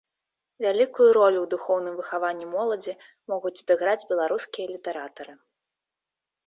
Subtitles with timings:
[0.65, 2.93] Вялікую ролю ў духоўным выхаванні моладзі
[3.35, 5.33] могуць адыграць беларускія літаратары.